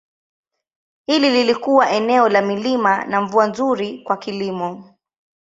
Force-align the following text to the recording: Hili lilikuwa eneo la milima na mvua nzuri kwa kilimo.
Hili 1.07 1.29
lilikuwa 1.29 1.89
eneo 1.89 2.29
la 2.29 2.41
milima 2.41 3.05
na 3.05 3.21
mvua 3.21 3.47
nzuri 3.47 4.03
kwa 4.03 4.17
kilimo. 4.17 4.95